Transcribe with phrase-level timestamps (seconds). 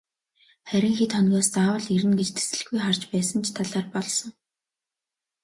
[0.69, 4.29] Харин хэд хоногоос заавал ирнэ гэж тэсэлгүй харж байсан ч талаар болсон.